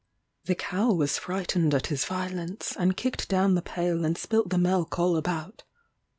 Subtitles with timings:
[0.45, 4.57] The cow was frightened at his violence, and kicked down the pail and spilt the
[4.57, 5.61] milk all about.